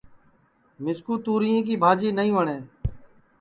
[0.83, 2.61] مِسکُو توریں کی بھاجی نائی وٹؔیں